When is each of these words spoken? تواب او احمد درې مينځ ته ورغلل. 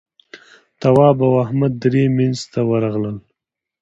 تواب 0.81 1.17
او 1.27 1.31
احمد 1.43 1.71
درې 1.83 2.03
مينځ 2.15 2.37
ته 2.51 2.59
ورغلل. 2.69 3.17